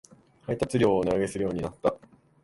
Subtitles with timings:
[0.47, 1.95] 配達料を値上げするようになった